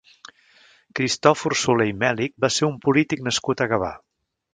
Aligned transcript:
Cristòfor 0.99 1.55
Solé 1.63 1.87
i 1.89 1.93
Mèlich 2.05 2.33
va 2.47 2.51
ser 2.57 2.65
un 2.69 2.81
polític 2.87 3.23
nascut 3.29 3.63
a 3.67 3.69
Gavà. 3.75 3.93